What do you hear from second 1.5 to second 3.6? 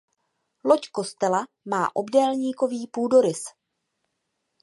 má obdélníkový půdorys.